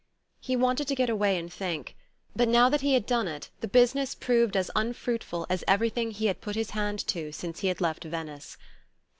He 0.39 0.55
wanted 0.55 0.87
to 0.87 0.95
get 0.95 1.11
away 1.11 1.37
and 1.37 1.53
think; 1.53 1.95
but 2.35 2.47
now 2.47 2.69
that 2.69 2.81
he 2.81 2.95
had 2.95 3.05
done 3.05 3.27
it 3.27 3.51
the 3.59 3.67
business 3.67 4.15
proved 4.15 4.57
as 4.57 4.71
unfruitful 4.75 5.45
as 5.47 5.63
everything 5.67 6.09
he 6.09 6.25
had 6.25 6.41
put 6.41 6.55
his 6.55 6.71
hand 6.71 6.97
to 7.09 7.31
since 7.31 7.59
he 7.59 7.67
had 7.67 7.81
left 7.81 8.05
Venice. 8.05 8.57